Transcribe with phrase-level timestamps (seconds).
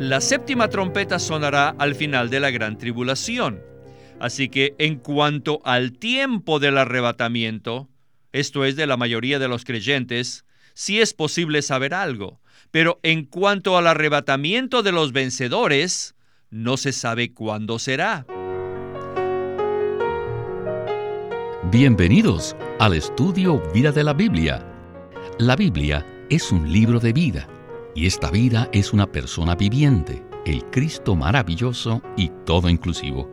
[0.00, 3.60] La séptima trompeta sonará al final de la gran tribulación.
[4.18, 7.86] Así que en cuanto al tiempo del arrebatamiento,
[8.32, 13.26] esto es de la mayoría de los creyentes, sí es posible saber algo, pero en
[13.26, 16.14] cuanto al arrebatamiento de los vencedores,
[16.48, 18.24] no se sabe cuándo será.
[21.70, 24.64] Bienvenidos al estudio Vida de la Biblia.
[25.38, 27.46] La Biblia es un libro de vida
[28.00, 33.30] y esta vida es una persona viviente, el Cristo maravilloso y todo inclusivo.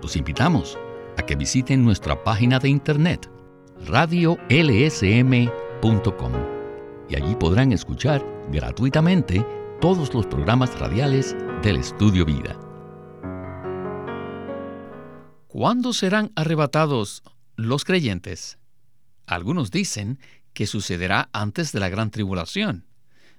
[0.00, 0.78] Los invitamos
[1.18, 3.28] a que visiten nuestra página de internet
[3.84, 4.42] radiolsm.com
[7.08, 9.44] y allí podrán escuchar gratuitamente
[9.80, 11.34] todos los programas radiales
[11.64, 12.56] del Estudio Vida.
[15.48, 17.24] ¿Cuándo serán arrebatados
[17.56, 18.56] los creyentes?
[19.26, 20.20] Algunos dicen
[20.52, 22.84] que sucederá antes de la gran tribulación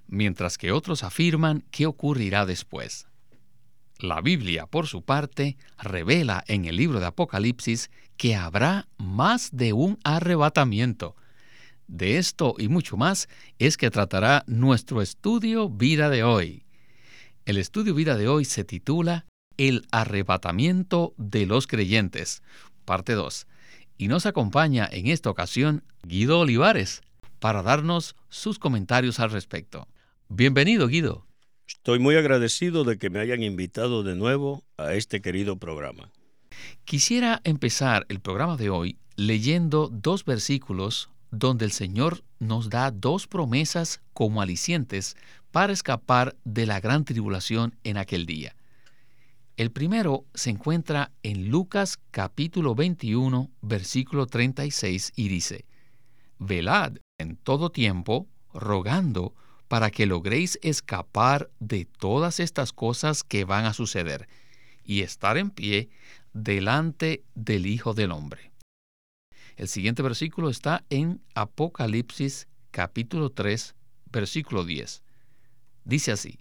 [0.08, 3.08] mientras que otros afirman que ocurrirá después.
[3.98, 9.74] La Biblia, por su parte, revela en el libro de Apocalipsis que habrá más de
[9.74, 11.16] un arrebatamiento.
[11.88, 13.30] De esto y mucho más
[13.60, 16.66] es que tratará nuestro estudio vida de hoy.
[17.46, 22.42] El estudio vida de hoy se titula El arrebatamiento de los creyentes,
[22.86, 23.48] parte 2,
[23.98, 27.02] y nos acompaña en esta ocasión Guido Olivares
[27.40, 29.88] para darnos sus comentarios al respecto.
[30.30, 31.28] Bienvenido, Guido.
[31.68, 36.12] Estoy muy agradecido de que me hayan invitado de nuevo a este querido programa.
[36.84, 43.28] Quisiera empezar el programa de hoy leyendo dos versículos donde el Señor nos da dos
[43.28, 45.16] promesas como alicientes
[45.52, 48.56] para escapar de la gran tribulación en aquel día.
[49.58, 55.66] El primero se encuentra en Lucas capítulo 21, versículo 36 y dice,
[56.40, 59.36] Velad en todo tiempo, rogando
[59.68, 64.28] para que logréis escapar de todas estas cosas que van a suceder
[64.84, 65.90] y estar en pie
[66.34, 68.52] delante del Hijo del Hombre.
[69.56, 73.74] El siguiente versículo está en Apocalipsis capítulo 3,
[74.12, 75.02] versículo 10.
[75.86, 76.40] Dice así,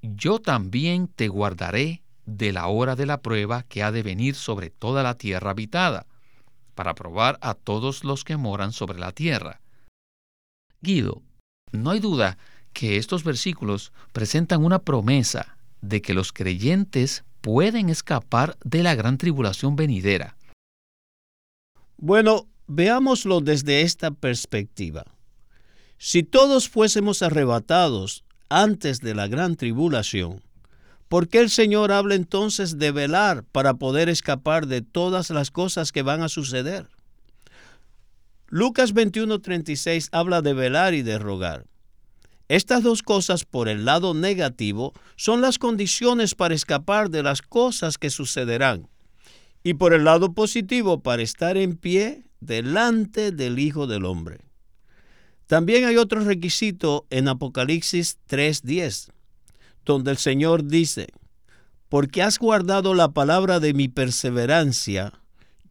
[0.00, 4.70] Yo también te guardaré de la hora de la prueba que ha de venir sobre
[4.70, 6.06] toda la tierra habitada,
[6.74, 9.60] para probar a todos los que moran sobre la tierra.
[10.80, 11.22] Guido,
[11.72, 12.38] no hay duda
[12.76, 19.16] que estos versículos presentan una promesa de que los creyentes pueden escapar de la gran
[19.16, 20.36] tribulación venidera.
[21.96, 25.06] Bueno, veámoslo desde esta perspectiva.
[25.96, 30.42] Si todos fuésemos arrebatados antes de la gran tribulación,
[31.08, 35.92] ¿por qué el Señor habla entonces de velar para poder escapar de todas las cosas
[35.92, 36.90] que van a suceder?
[38.48, 41.64] Lucas 21:36 habla de velar y de rogar.
[42.48, 47.98] Estas dos cosas por el lado negativo son las condiciones para escapar de las cosas
[47.98, 48.88] que sucederán
[49.64, 54.38] y por el lado positivo para estar en pie delante del Hijo del Hombre.
[55.48, 59.10] También hay otro requisito en Apocalipsis 3:10,
[59.84, 61.08] donde el Señor dice,
[61.88, 65.12] porque has guardado la palabra de mi perseverancia,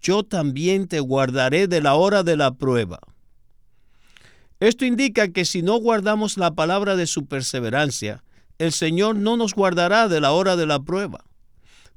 [0.02, 3.00] yo también te guardaré de la hora de la prueba.
[4.60, 8.24] Esto indica que si no guardamos la palabra de su perseverancia,
[8.58, 11.26] el Señor no nos guardará de la hora de la prueba.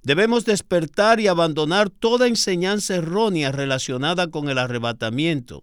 [0.02, 5.62] Debemos despertar y abandonar toda enseñanza errónea relacionada con el arrebatamiento,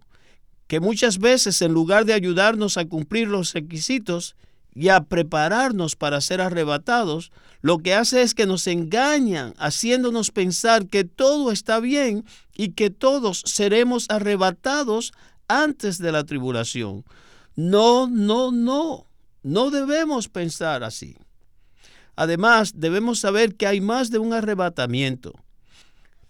[0.66, 4.36] que muchas veces en lugar de ayudarnos a cumplir los requisitos
[4.74, 7.30] y a prepararnos para ser arrebatados,
[7.62, 12.24] lo que hace es que nos engañan, haciéndonos pensar que todo está bien
[12.54, 15.12] y que todos seremos arrebatados
[15.48, 17.04] antes de la tribulación.
[17.54, 19.06] No, no, no.
[19.42, 21.16] No debemos pensar así.
[22.16, 25.34] Además, debemos saber que hay más de un arrebatamiento.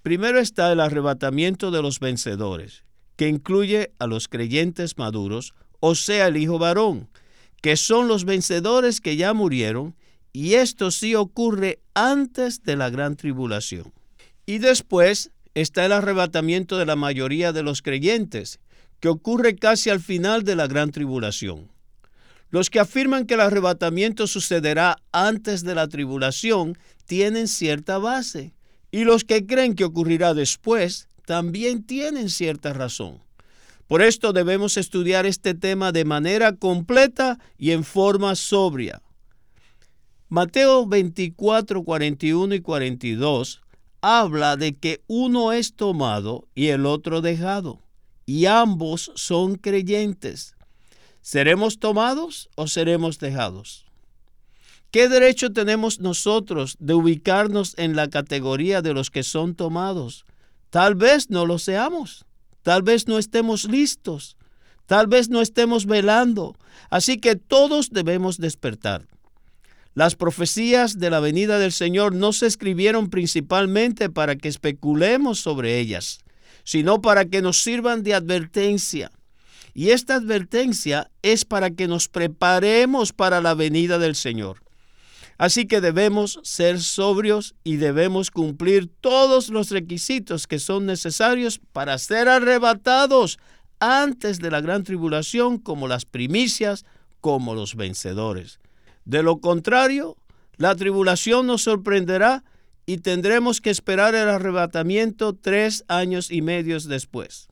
[0.02, 2.84] Primero está el arrebatamiento de los vencedores,
[3.16, 7.08] que incluye a los creyentes maduros, o sea, el hijo varón,
[7.62, 9.96] que son los vencedores que ya murieron,
[10.32, 13.92] y esto sí ocurre antes de la gran tribulación.
[14.44, 18.60] Y después está el arrebatamiento de la mayoría de los creyentes,
[19.00, 21.70] que ocurre casi al final de la gran tribulación.
[22.50, 28.54] Los que afirman que el arrebatamiento sucederá antes de la tribulación tienen cierta base,
[28.90, 33.20] y los que creen que ocurrirá después también tienen cierta razón.
[33.88, 39.02] Por esto debemos estudiar este tema de manera completa y en forma sobria.
[40.28, 43.60] Mateo 24, 41 y 42
[44.00, 47.85] habla de que uno es tomado y el otro dejado
[48.26, 50.56] y ambos son creyentes.
[51.22, 53.86] ¿Seremos tomados o seremos dejados?
[54.90, 60.24] ¿Qué derecho tenemos nosotros de ubicarnos en la categoría de los que son tomados?
[60.70, 62.24] Tal vez no lo seamos,
[62.62, 64.36] tal vez no estemos listos,
[64.86, 66.56] tal vez no estemos velando,
[66.90, 69.06] así que todos debemos despertar.
[69.94, 75.78] Las profecías de la venida del Señor no se escribieron principalmente para que especulemos sobre
[75.78, 76.18] ellas,
[76.66, 79.12] sino para que nos sirvan de advertencia.
[79.72, 84.62] Y esta advertencia es para que nos preparemos para la venida del Señor.
[85.38, 91.98] Así que debemos ser sobrios y debemos cumplir todos los requisitos que son necesarios para
[91.98, 93.38] ser arrebatados
[93.78, 96.84] antes de la gran tribulación como las primicias,
[97.20, 98.58] como los vencedores.
[99.04, 100.16] De lo contrario,
[100.56, 102.42] la tribulación nos sorprenderá
[102.86, 107.48] y tendremos que esperar el arrebatamiento tres años y medios después.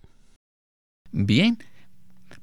[1.11, 1.59] Bien,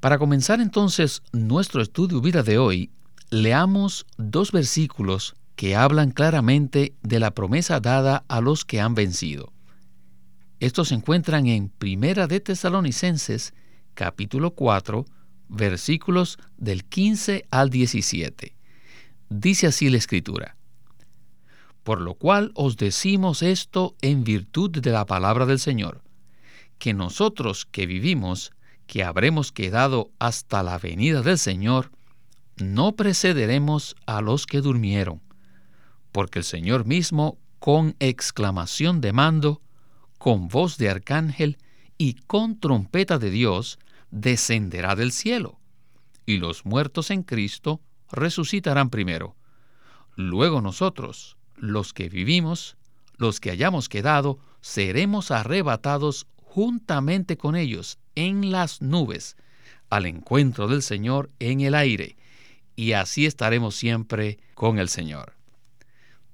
[0.01, 2.91] para comenzar entonces nuestro estudio vida de hoy,
[3.29, 9.53] leamos dos versículos que hablan claramente de la promesa dada a los que han vencido.
[10.59, 13.53] Estos se encuentran en Primera de Tesalonicenses,
[13.93, 15.05] capítulo 4,
[15.49, 18.55] versículos del 15 al 17.
[19.29, 20.55] Dice así la Escritura.
[21.83, 26.01] Por lo cual os decimos esto en virtud de la palabra del Señor,
[26.77, 28.51] que nosotros que vivimos,
[28.87, 31.91] que habremos quedado hasta la venida del Señor,
[32.57, 35.21] no precederemos a los que durmieron,
[36.11, 39.61] porque el Señor mismo, con exclamación de mando,
[40.17, 41.57] con voz de arcángel
[41.97, 43.79] y con trompeta de Dios,
[44.11, 45.59] descenderá del cielo,
[46.25, 47.81] y los muertos en Cristo
[48.11, 49.35] resucitarán primero.
[50.15, 52.75] Luego nosotros, los que vivimos,
[53.17, 59.37] los que hayamos quedado, seremos arrebatados juntamente con ellos en las nubes,
[59.89, 62.17] al encuentro del Señor en el aire,
[62.75, 65.35] y así estaremos siempre con el Señor.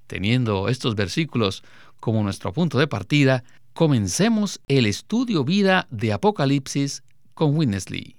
[0.08, 1.64] Teniendo estos versículos
[2.00, 7.04] como nuestro punto de partida, comencemos el estudio vida de Apocalipsis
[7.34, 8.17] con Winnesley.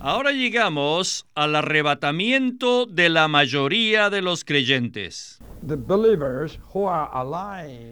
[0.00, 5.38] Ahora llegamos al arrebatamiento de la mayoría de los creyentes.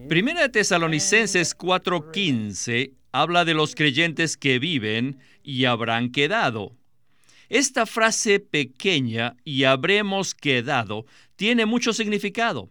[0.09, 6.73] Primera de Tesalonicenses 4:15 habla de los creyentes que viven y habrán quedado.
[7.49, 11.07] Esta frase pequeña y habremos quedado
[11.37, 12.69] tiene mucho significado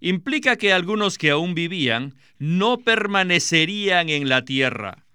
[0.00, 5.06] implica que algunos que aún vivían no permanecerían en la tierra.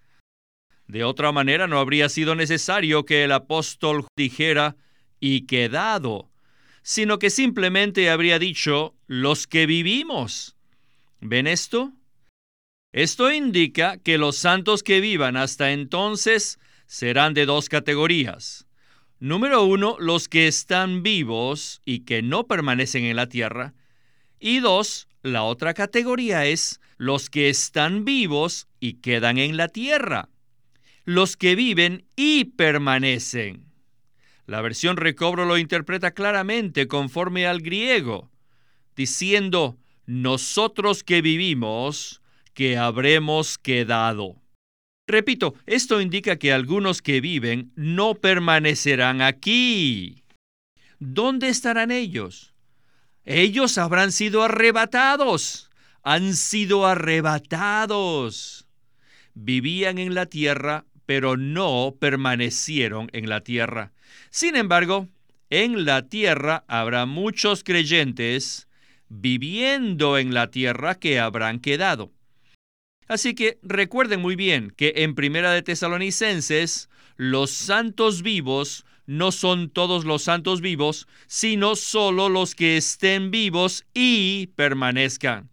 [0.88, 4.76] De otra manera, no habría sido necesario que el apóstol dijera
[5.20, 6.30] y quedado,
[6.84, 10.56] sino que simplemente habría dicho los que vivimos.
[11.20, 11.94] ¿Ven esto?
[12.94, 18.68] Esto indica que los santos que vivan hasta entonces serán de dos categorías.
[19.20, 23.74] Número uno, los que están vivos y que no permanecen en la tierra.
[24.48, 30.30] Y dos, la otra categoría es los que están vivos y quedan en la tierra.
[31.04, 33.66] Los que viven y permanecen.
[34.46, 38.30] La versión recobro lo interpreta claramente conforme al griego,
[38.96, 42.22] diciendo, nosotros que vivimos,
[42.54, 44.44] que habremos quedado.
[45.08, 50.22] Repito, esto indica que algunos que viven no permanecerán aquí.
[51.00, 52.55] ¿Dónde estarán ellos?
[53.26, 55.72] Ellos habrán sido arrebatados,
[56.04, 58.68] han sido arrebatados.
[59.34, 63.92] Vivían en la tierra, pero no permanecieron en la tierra.
[64.30, 65.10] Sin embargo,
[65.50, 68.68] en la tierra habrá muchos creyentes
[69.10, 72.12] viviendo en la tierra que habrán quedado.
[73.08, 79.70] Así que recuerden muy bien que en Primera de Tesalonicenses los santos vivos no son
[79.70, 85.50] todos los santos vivos, sino solo los que estén vivos y permanezcan.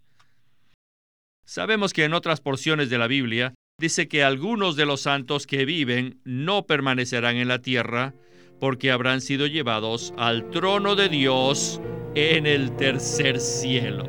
[1.44, 5.64] Sabemos que en otras porciones de la Biblia dice que algunos de los santos que
[5.64, 8.14] viven no permanecerán en la tierra
[8.60, 11.80] porque habrán sido llevados al trono de Dios
[12.14, 14.04] en el tercer cielo.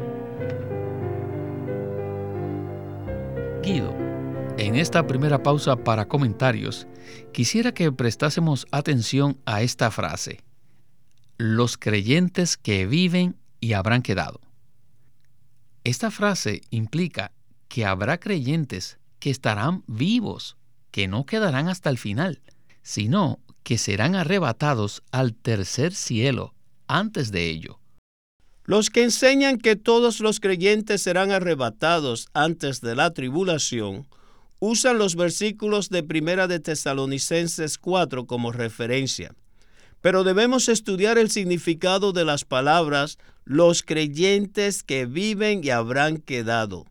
[3.63, 3.95] Guido,
[4.57, 6.87] en esta primera pausa para comentarios,
[7.31, 10.41] quisiera que prestásemos atención a esta frase.
[11.37, 14.39] Los creyentes que viven y habrán quedado.
[15.83, 17.31] Esta frase implica
[17.67, 20.55] que habrá creyentes que estarán vivos,
[20.91, 22.41] que no quedarán hasta el final,
[22.83, 26.53] sino que serán arrebatados al tercer cielo
[26.87, 27.79] antes de ello.
[28.65, 34.07] Los que enseñan que todos los creyentes serán arrebatados antes de la tribulación
[34.65, 39.35] usan los versículos de Primera de Tesalonicenses 4 como referencia.
[39.99, 46.85] Pero debemos estudiar el significado de las palabras los creyentes que viven y habrán quedado.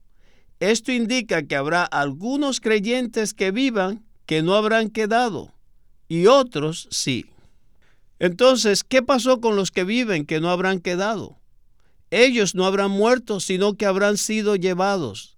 [0.60, 5.54] Esto indica que habrá algunos creyentes que vivan que no habrán quedado
[6.08, 7.24] y otros sí.
[8.18, 11.38] Entonces, ¿qué pasó con los que viven que no habrán quedado?
[12.10, 15.31] Ellos no habrán muerto, sino que habrán sido llevados.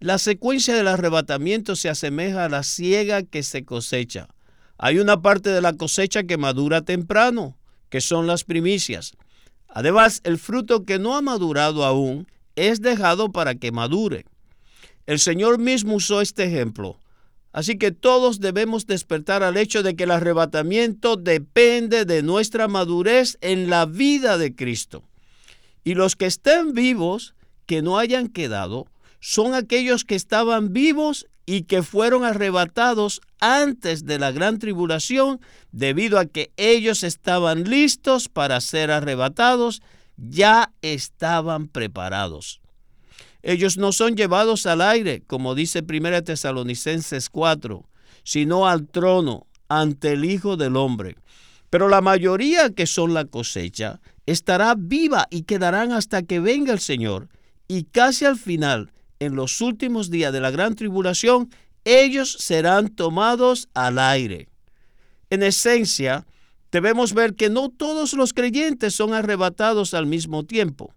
[0.00, 4.28] La secuencia del arrebatamiento se asemeja a la siega que se cosecha.
[4.78, 7.58] Hay una parte de la cosecha que madura temprano,
[7.90, 9.12] que son las primicias.
[9.68, 12.26] Además, el fruto que no ha madurado aún
[12.56, 14.24] es dejado para que madure.
[15.04, 16.98] El Señor mismo usó este ejemplo.
[17.52, 23.36] Así que todos debemos despertar al hecho de que el arrebatamiento depende de nuestra madurez
[23.42, 25.04] en la vida de Cristo.
[25.84, 27.34] Y los que estén vivos,
[27.66, 28.86] que no hayan quedado,
[29.20, 35.40] son aquellos que estaban vivos y que fueron arrebatados antes de la gran tribulación
[35.72, 39.82] debido a que ellos estaban listos para ser arrebatados,
[40.16, 42.60] ya estaban preparados.
[43.42, 47.88] Ellos no son llevados al aire, como dice 1 Tesalonicenses 4,
[48.22, 51.16] sino al trono ante el Hijo del Hombre.
[51.70, 56.80] Pero la mayoría que son la cosecha estará viva y quedarán hasta que venga el
[56.80, 57.28] Señor.
[57.66, 61.50] Y casi al final, en los últimos días de la gran tribulación,
[61.84, 64.48] ellos serán tomados al aire.
[65.28, 66.26] En esencia,
[66.72, 70.94] debemos ver que no todos los creyentes son arrebatados al mismo tiempo.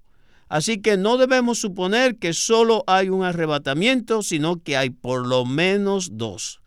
[0.50, 5.46] Así que no debemos suponer que solo hay un arrebatamiento, sino que hay por lo
[5.46, 6.62] menos dos.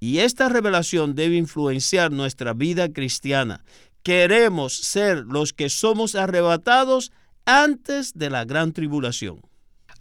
[0.00, 3.64] Y esta revelación debe influenciar nuestra vida cristiana.
[4.02, 7.12] Queremos ser los que somos arrebatados
[7.44, 9.40] antes de la gran tribulación.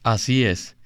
[0.03, 0.76] Así es.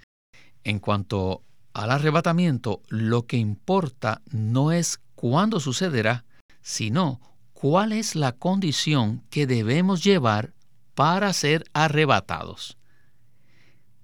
[0.63, 6.25] En cuanto al arrebatamiento, lo que importa no es cuándo sucederá,
[6.61, 7.19] sino
[7.53, 10.53] cuál es la condición que debemos llevar
[10.95, 12.77] para ser arrebatados.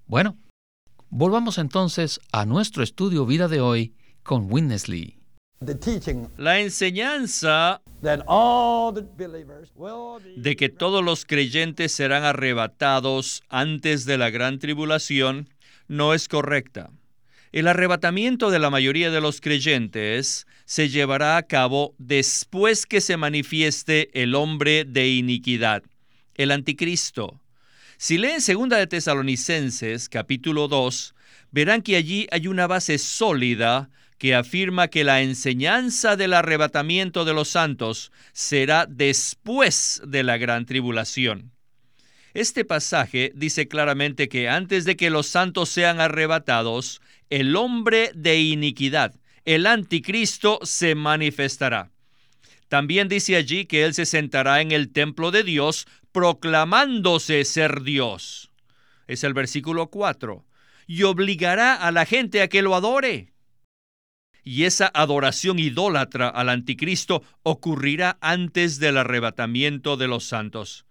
[0.06, 0.38] Bueno,
[1.10, 5.18] volvamos entonces a nuestro estudio vida de hoy con Winnesley.
[6.38, 7.82] La enseñanza
[10.36, 15.50] de que todos los creyentes serán arrebatados antes de la gran tribulación
[15.88, 16.92] no es correcta.
[17.52, 23.16] El arrebatamiento de la mayoría de los creyentes se llevará a cabo después que se
[23.18, 25.84] manifieste el hombre de iniquidad,
[26.36, 27.40] el anticristo.
[27.98, 31.16] Si leen 2 de Tesalonicenses capítulo 2,
[31.52, 37.34] verán que allí hay una base sólida que afirma que la enseñanza del arrebatamiento de
[37.34, 41.52] los santos será después de la gran tribulación.
[42.38, 47.02] Este pasaje dice claramente que antes de que los santos sean arrebatados,
[47.32, 51.90] el hombre de iniquidad, el anticristo, se manifestará.
[52.68, 58.52] También dice allí que él se sentará en el templo de Dios proclamándose ser Dios.
[59.08, 60.46] Es el versículo 4.
[60.86, 63.34] Y obligará a la gente a que lo adore
[64.44, 70.87] y esa adoración idólatra al anticristo ocurrirá antes del arrebatamiento de los santos.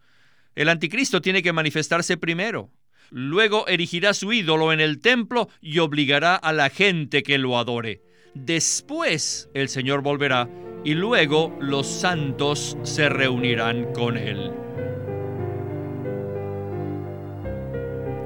[0.57, 2.71] El anticristo tiene que manifestarse primero.
[3.11, 8.03] Luego erigirá su ídolo en el templo y obligará a la gente que lo adore.
[8.35, 10.49] Después el Señor volverá
[10.83, 14.51] y luego los santos se reunirán con él.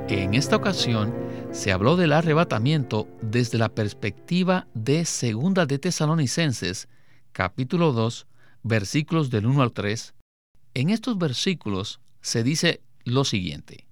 [0.08, 1.14] En esta ocasión,
[1.50, 6.88] se habló del arrebatamiento desde la perspectiva de Segunda de Tesalonicenses,
[7.32, 8.26] capítulo 2,
[8.62, 10.14] versículos del 1 al 3.
[10.74, 13.86] En estos versículos se dice lo siguiente.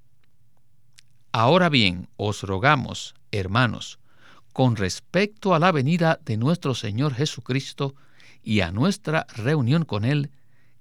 [1.33, 3.99] Ahora bien, os rogamos, hermanos,
[4.53, 7.95] con respecto a la venida de nuestro Señor Jesucristo
[8.43, 10.31] y a nuestra reunión con Él,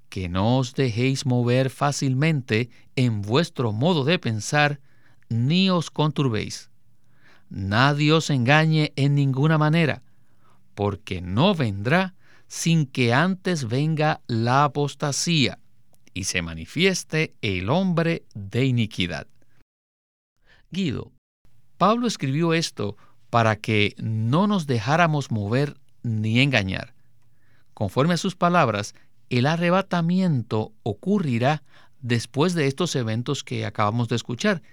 [0.09, 4.79] que no os dejéis mover fácilmente en vuestro modo de pensar,
[5.29, 6.71] ni os conturbéis.
[7.49, 10.01] Nadie os engañe en ninguna manera,
[10.75, 12.15] porque no vendrá
[12.47, 15.59] sin que antes venga la apostasía
[16.17, 19.27] y se manifieste el hombre de iniquidad.
[20.71, 21.11] Guido,
[21.77, 22.97] Pablo escribió esto
[23.29, 26.95] para que no nos dejáramos mover ni engañar.
[27.75, 28.95] Conforme a sus palabras,
[29.29, 31.61] el arrebatamiento ocurrirá
[32.01, 34.63] después de estos eventos que acabamos de escuchar,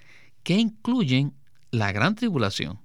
[0.44, 1.34] que incluyen
[1.70, 2.80] la gran tribulación.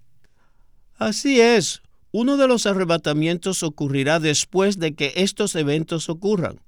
[0.98, 1.82] Así es.
[2.12, 6.60] Uno de los arrebatamientos ocurrirá después de que estos eventos ocurran.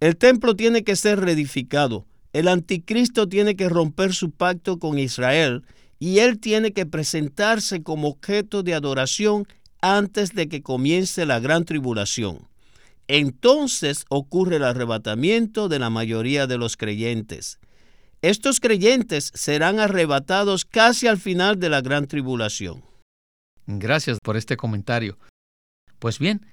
[0.00, 2.06] El templo tiene que ser reedificado.
[2.32, 5.64] El anticristo tiene que romper su pacto con Israel
[5.98, 9.46] y él tiene que presentarse como objeto de adoración
[9.80, 12.46] antes de que comience la gran tribulación.
[13.08, 17.58] Entonces ocurre el arrebatamiento de la mayoría de los creyentes.
[18.20, 22.82] Estos creyentes serán arrebatados casi al final de la gran tribulación.
[23.66, 25.18] Gracias por este comentario.
[25.98, 26.44] Pues bien,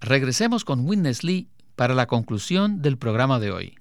[0.00, 1.48] regresemos con Witness Lee
[1.80, 3.74] para la conclusión del programa de hoy.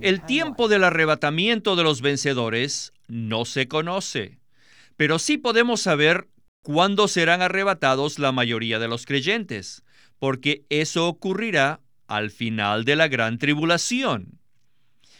[0.00, 4.40] El tiempo del arrebatamiento de los vencedores no se conoce,
[4.96, 6.28] pero sí podemos saber
[6.62, 9.84] cuándo serán arrebatados la mayoría de los creyentes,
[10.18, 11.78] porque eso ocurrirá
[12.08, 14.40] al final de la gran tribulación.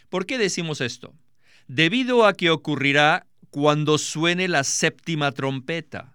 [0.09, 1.15] ¿Por qué decimos esto?
[1.69, 6.12] Debido a que ocurrirá cuando suene la séptima trompeta.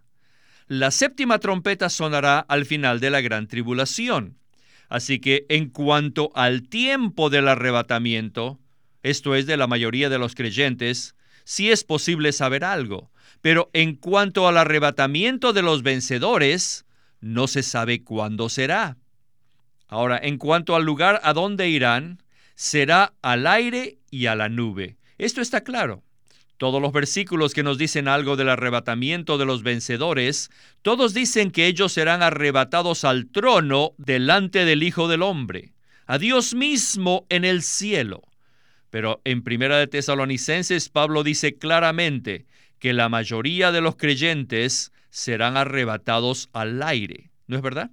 [0.68, 4.38] La séptima trompeta sonará al final de la gran tribulación.
[4.90, 8.60] Así que en cuanto al tiempo del arrebatamiento,
[9.02, 13.96] esto es de la mayoría de los creyentes, sí es posible saber algo, pero en
[13.96, 16.86] cuanto al arrebatamiento de los vencedores,
[17.22, 18.98] no se sabe cuándo será.
[19.88, 22.22] Ahora, en cuanto al lugar a donde irán,
[22.56, 24.98] será al aire y a la nube.
[25.18, 26.04] Esto está claro.
[26.58, 30.50] Todos los versículos que nos dicen algo del arrebatamiento de los vencedores,
[30.82, 35.74] todos dicen que ellos serán arrebatados al trono delante del Hijo del Hombre,
[36.08, 38.24] a Dios mismo en el cielo.
[38.90, 42.48] Pero en Primera de Tesalonicenses Pablo dice claramente
[42.80, 47.30] que la mayoría de los creyentes serán arrebatados al aire.
[47.46, 47.92] ¿No es verdad?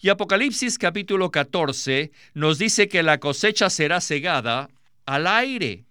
[0.00, 4.68] Y Apocalipsis capítulo 14 nos dice que la cosecha será cegada
[5.06, 5.87] al aire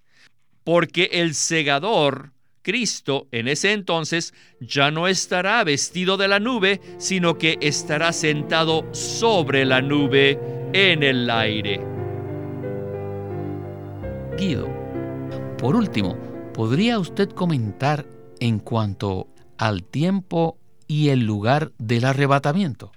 [0.68, 7.38] porque el segador, Cristo, en ese entonces ya no estará vestido de la nube, sino
[7.38, 10.38] que estará sentado sobre la nube
[10.74, 11.80] en el aire.
[14.38, 14.68] Guido,
[15.58, 16.18] por último,
[16.54, 18.06] ¿podría usted comentar
[18.42, 22.92] en cuanto al tiempo y el lugar del arrebatamiento?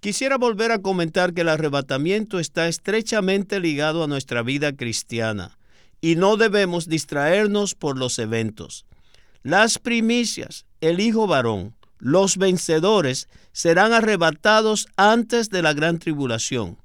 [0.00, 5.56] Quisiera volver a comentar que el arrebatamiento está estrechamente ligado a nuestra vida cristiana
[6.04, 8.84] y no debemos distraernos por los eventos.
[9.42, 16.76] Las primicias, el hijo varón, los vencedores serán arrebatados antes de la gran tribulación.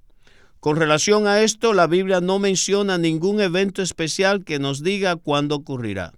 [0.61, 5.55] Con relación a esto, la Biblia no menciona ningún evento especial que nos diga cuándo
[5.55, 6.13] ocurrirá.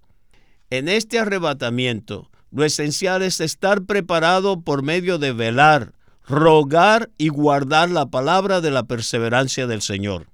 [0.69, 5.93] En este arrebatamiento, lo esencial es estar preparado por medio de velar,
[6.27, 10.27] rogar y guardar la palabra de la perseverancia del Señor.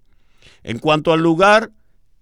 [0.63, 1.71] En cuanto al lugar,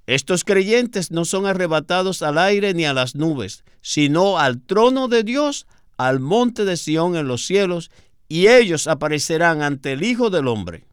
[0.08, 5.24] estos creyentes no son arrebatados al aire ni a las nubes, sino al trono de
[5.24, 5.66] Dios,
[5.98, 7.90] al monte de Sión en los cielos,
[8.28, 10.86] y ellos aparecerán ante el Hijo del Hombre.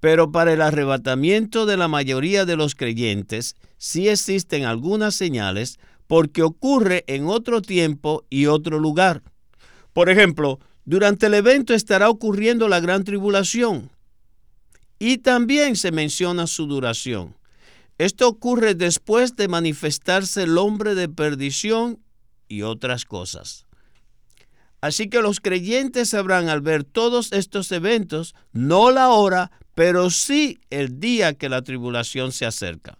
[0.00, 6.42] Pero para el arrebatamiento de la mayoría de los creyentes sí existen algunas señales porque
[6.42, 9.22] ocurre en otro tiempo y otro lugar.
[9.92, 13.90] Por ejemplo, durante el evento estará ocurriendo la gran tribulación
[14.98, 17.36] y también se menciona su duración.
[18.00, 22.02] Esto ocurre después de manifestarse el hombre de perdición
[22.48, 23.66] y otras cosas.
[24.80, 30.60] Así que los creyentes sabrán al ver todos estos eventos, no la hora, pero sí
[30.70, 32.96] el día que la tribulación se acerca.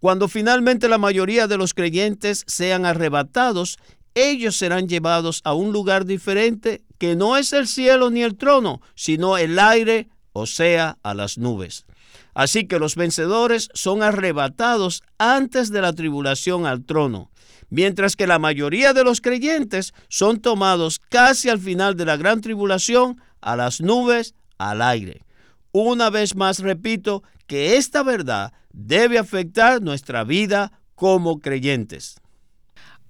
[0.00, 3.78] Cuando finalmente la mayoría de los creyentes sean arrebatados,
[4.16, 8.82] ellos serán llevados a un lugar diferente que no es el cielo ni el trono,
[8.96, 11.86] sino el aire, o sea, a las nubes.
[12.34, 17.30] Así que los vencedores son arrebatados antes de la tribulación al trono,
[17.68, 22.40] mientras que la mayoría de los creyentes son tomados casi al final de la gran
[22.40, 25.24] tribulación a las nubes, al aire.
[25.72, 32.20] Una vez más repito que esta verdad debe afectar nuestra vida como creyentes.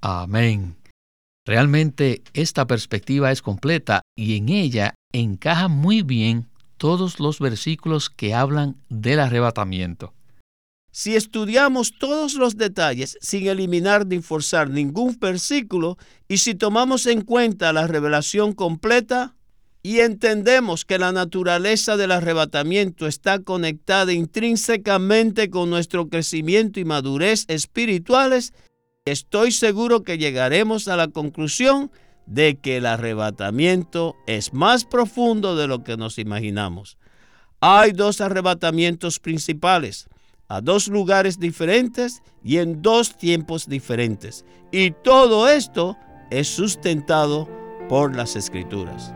[0.01, 0.77] Amén.
[1.47, 6.50] Realmente esta perspectiva es completa y en ella encaja muy bien
[6.81, 10.15] todos los versículos que hablan del arrebatamiento.
[10.91, 17.21] Si estudiamos todos los detalles sin eliminar ni forzar ningún versículo y si tomamos en
[17.21, 19.37] cuenta la revelación completa
[19.83, 27.45] y entendemos que la naturaleza del arrebatamiento está conectada intrínsecamente con nuestro crecimiento y madurez
[27.49, 28.55] espirituales,
[29.05, 31.91] estoy seguro que llegaremos a la conclusión
[32.31, 36.97] de que el arrebatamiento es más profundo de lo que nos imaginamos.
[37.61, 40.09] Hay dos arrebatamientos principales,
[40.49, 44.45] a dos lugares diferentes y en dos tiempos diferentes.
[44.71, 45.97] Y todo esto
[46.31, 47.49] es sustentado
[47.89, 49.13] por las escrituras.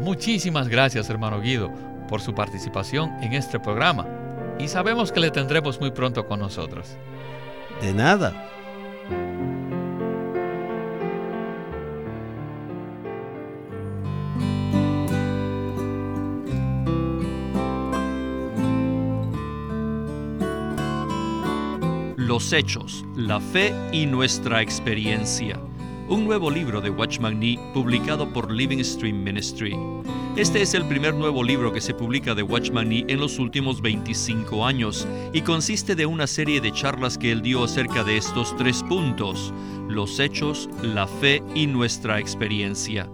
[0.00, 1.72] Muchísimas gracias, hermano Guido,
[2.08, 4.04] por su participación en este programa.
[4.58, 6.96] Y sabemos que le tendremos muy pronto con nosotros.
[7.80, 8.34] De nada.
[22.28, 25.58] Los Hechos, la Fe y nuestra experiencia.
[26.10, 29.74] Un nuevo libro de Watchman Nee publicado por Living Stream Ministry.
[30.36, 33.80] Este es el primer nuevo libro que se publica de Watchman Nee en los últimos
[33.80, 38.54] 25 años y consiste de una serie de charlas que él dio acerca de estos
[38.58, 39.54] tres puntos,
[39.88, 43.08] los hechos, la fe y nuestra experiencia.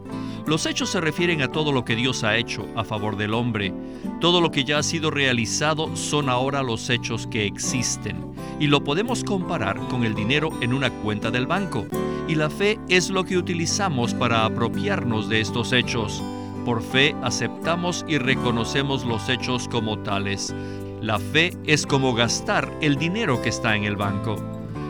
[0.45, 3.73] Los hechos se refieren a todo lo que Dios ha hecho a favor del hombre.
[4.21, 8.34] Todo lo que ya ha sido realizado son ahora los hechos que existen.
[8.61, 11.87] Y lo podemos comparar con el dinero en una cuenta del banco.
[12.29, 16.23] Y la fe es lo que utilizamos para apropiarnos de estos hechos.
[16.65, 20.55] Por fe aceptamos y reconocemos los hechos como tales.
[21.03, 24.37] La fe es como gastar el dinero que está en el banco.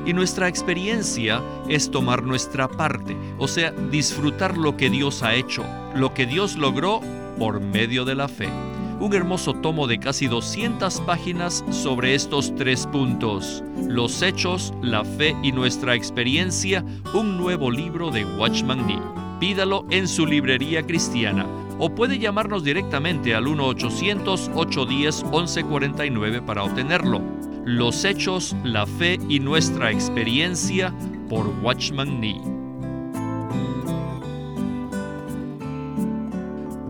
[0.06, 5.64] Y nuestra experiencia es tomar nuestra parte, o sea, disfrutar lo que Dios ha hecho,
[5.94, 7.00] lo que Dios logró
[7.38, 8.48] por medio de la fe.
[9.04, 13.62] Un hermoso tomo de casi 200 páginas sobre estos tres puntos.
[13.86, 18.98] Los hechos, la fe y nuestra experiencia, un nuevo libro de Watchman Nee.
[19.40, 21.46] Pídalo en su librería cristiana
[21.78, 27.20] o puede llamarnos directamente al 1-800-810-1149 para obtenerlo
[27.66, 30.94] los hechos, la fe y nuestra experiencia
[31.28, 32.53] por Watchman Nee.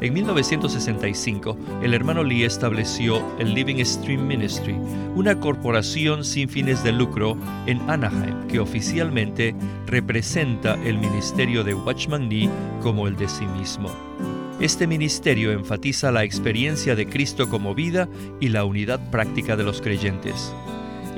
[0.00, 4.74] En 1965, el hermano Lee estableció el Living Stream Ministry,
[5.14, 7.36] una corporación sin fines de lucro
[7.66, 9.54] en Anaheim que oficialmente
[9.86, 12.48] representa el ministerio de Watchman Nee
[12.80, 13.90] como el de sí mismo.
[14.58, 18.08] Este ministerio enfatiza la experiencia de Cristo como vida
[18.40, 20.54] y la unidad práctica de los creyentes.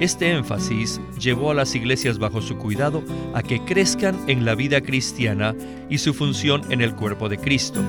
[0.02, 4.80] Este énfasis llevó a las iglesias bajo su cuidado a que crezcan en la vida
[4.80, 5.54] cristiana
[5.88, 7.80] y su función en el cuerpo de Cristo.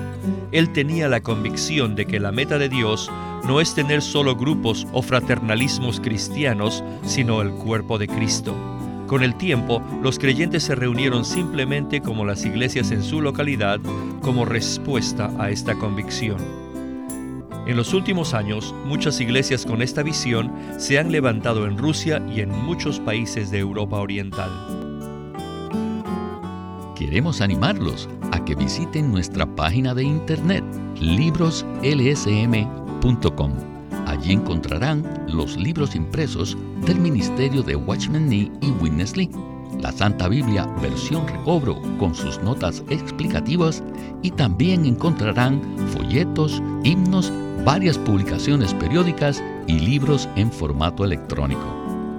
[0.51, 3.09] Él tenía la convicción de que la meta de Dios
[3.47, 8.53] no es tener solo grupos o fraternalismos cristianos, sino el cuerpo de Cristo.
[9.07, 13.79] Con el tiempo, los creyentes se reunieron simplemente como las iglesias en su localidad
[14.21, 16.62] como respuesta a esta convicción.
[17.65, 22.41] En los últimos años, muchas iglesias con esta visión se han levantado en Rusia y
[22.41, 24.51] en muchos países de Europa Oriental.
[26.93, 30.65] Queremos animarlos a que visiten nuestra página de internet
[30.99, 33.53] libroslsm.com.
[34.07, 39.29] Allí encontrarán los libros impresos del Ministerio de Watchman Nee y Witness Lee,
[39.79, 43.81] la Santa Biblia versión recobro con sus notas explicativas
[44.21, 45.61] y también encontrarán
[45.93, 47.31] folletos, himnos
[47.63, 51.63] varias publicaciones periódicas y libros en formato electrónico.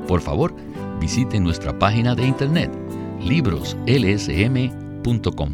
[0.06, 0.54] Por favor,
[1.00, 2.70] visite nuestra página de internet
[3.20, 5.50] libroslsm.com.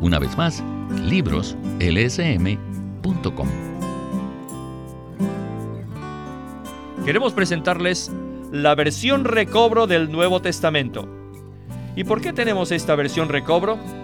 [0.00, 0.62] Una vez más,
[1.02, 3.48] libroslsm.com.
[7.04, 8.10] Queremos presentarles
[8.50, 11.06] la versión recobro del Nuevo Testamento.
[11.96, 13.78] ¿Y por qué tenemos esta versión recobro?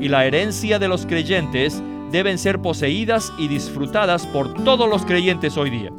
[0.00, 5.56] y la herencia de los creyentes deben ser poseídas y disfrutadas por todos los creyentes
[5.56, 5.90] hoy día.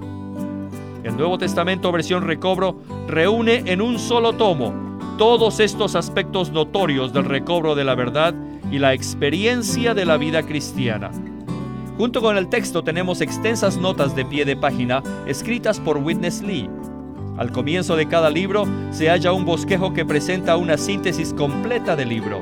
[1.04, 4.74] El Nuevo Testamento versión recobro reúne en un solo tomo
[5.18, 8.34] todos estos aspectos notorios del recobro de la verdad
[8.72, 11.12] y la experiencia de la vida cristiana.
[11.98, 16.70] Junto con el texto tenemos extensas notas de pie de página escritas por Witness Lee.
[17.38, 22.10] Al comienzo de cada libro se halla un bosquejo que presenta una síntesis completa del
[22.10, 22.42] libro.